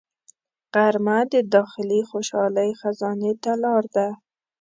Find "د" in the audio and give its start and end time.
1.33-1.35